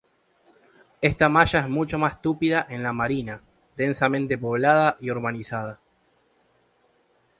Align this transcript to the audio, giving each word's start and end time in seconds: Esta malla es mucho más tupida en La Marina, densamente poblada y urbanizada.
Esta 0.99 1.29
malla 1.29 1.59
es 1.59 1.69
mucho 1.69 1.99
más 1.99 2.23
tupida 2.23 2.65
en 2.67 2.81
La 2.81 2.91
Marina, 2.91 3.39
densamente 3.77 4.35
poblada 4.35 4.97
y 4.99 5.11
urbanizada. 5.11 5.77